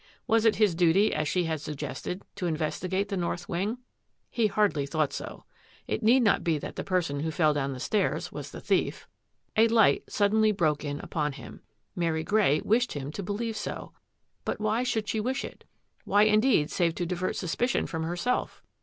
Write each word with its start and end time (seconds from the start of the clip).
Was 0.25 0.45
it 0.45 0.55
his 0.55 0.73
duty, 0.73 1.13
as 1.13 1.27
she 1.27 1.43
had 1.43 1.61
suggested, 1.61 2.23
to 2.33 2.47
investigate 2.47 3.09
the 3.09 3.15
north 3.17 3.47
wing? 3.47 3.77
He 4.31 4.47
hardly 4.47 4.87
thought 4.87 5.13
so. 5.13 5.43
It 5.87 6.01
need 6.01 6.23
not 6.23 6.43
be 6.43 6.57
that 6.57 6.75
the 6.75 6.83
person 6.83 7.19
who 7.19 7.29
fell 7.29 7.53
down 7.53 7.73
the 7.73 7.79
stairs 7.79 8.31
was 8.31 8.49
the 8.49 8.61
thief. 8.61 9.07
A 9.55 9.67
light 9.67 10.05
suddenly 10.09 10.51
broke 10.51 10.83
in 10.83 10.99
upon 11.01 11.33
him. 11.33 11.61
Mary 11.95 12.23
Grey 12.23 12.61
wished 12.61 12.93
him 12.93 13.11
to 13.11 13.21
believe 13.21 13.55
so. 13.55 13.93
But 14.43 14.59
why 14.59 14.81
should 14.81 15.07
she 15.07 15.19
wish 15.19 15.45
it? 15.45 15.65
Why, 16.03 16.23
indeed, 16.23 16.71
save 16.71 16.95
to 16.95 17.05
divert 17.05 17.35
suspi 17.35 17.69
cion 17.69 17.85
from 17.85 18.01
herself? 18.01 18.63